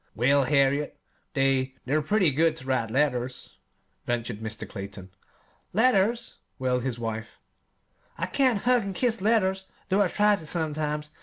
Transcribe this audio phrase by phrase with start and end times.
[0.15, 0.97] '""Well, Harriet,
[1.35, 3.59] they they're pretty good ter write letters,"
[4.07, 4.67] ventured Mr.
[4.67, 5.11] Clayton.
[5.73, 7.39] "Letters!" wailed his wife.
[8.17, 11.11] "I can't hug an' kiss letters, though I try to, sometimes.